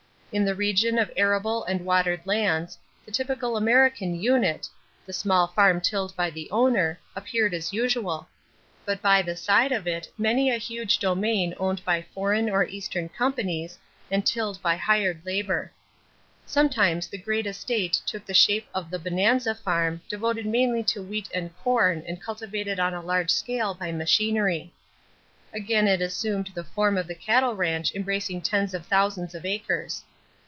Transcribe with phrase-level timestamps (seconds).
[0.33, 4.65] In the region of arable and watered lands the typical American unit
[5.05, 8.29] the small farm tilled by the owner appeared as usual;
[8.85, 13.09] but by the side of it many a huge domain owned by foreign or Eastern
[13.09, 13.77] companies
[14.09, 15.69] and tilled by hired labor.
[16.45, 21.27] Sometimes the great estate took the shape of the "bonanza farm" devoted mainly to wheat
[21.33, 24.73] and corn and cultivated on a large scale by machinery.
[25.53, 30.05] Again it assumed the form of the cattle ranch embracing tens of thousands of acres.